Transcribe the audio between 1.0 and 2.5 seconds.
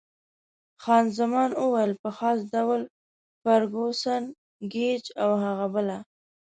زمان وویل: په خاص